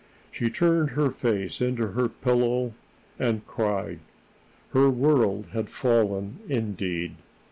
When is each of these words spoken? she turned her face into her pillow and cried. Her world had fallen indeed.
she 0.31 0.49
turned 0.49 0.89
her 0.89 1.11
face 1.11 1.61
into 1.61 1.89
her 1.89 2.09
pillow 2.09 2.73
and 3.19 3.45
cried. 3.45 3.99
Her 4.73 4.89
world 4.89 5.49
had 5.53 5.69
fallen 5.69 6.39
indeed. 6.49 7.17